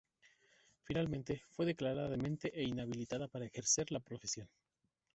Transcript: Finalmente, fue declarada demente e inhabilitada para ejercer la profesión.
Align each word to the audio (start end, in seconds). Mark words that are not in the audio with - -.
Finalmente, 0.81 1.43
fue 1.51 1.67
declarada 1.67 2.09
demente 2.09 2.51
e 2.59 2.63
inhabilitada 2.63 3.27
para 3.27 3.45
ejercer 3.45 3.91
la 3.91 3.99
profesión. 3.99 4.49